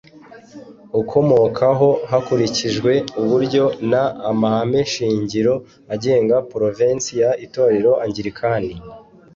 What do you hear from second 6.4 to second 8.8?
provensi y itorero angilikani